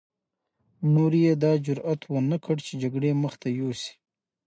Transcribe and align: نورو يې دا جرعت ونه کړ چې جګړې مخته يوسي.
نورو 0.93 1.17
يې 1.25 1.33
دا 1.43 1.51
جرعت 1.65 2.01
ونه 2.11 2.37
کړ 2.45 2.55
چې 2.65 2.73
جګړې 2.81 3.11
مخته 3.23 3.47
يوسي. 3.59 3.93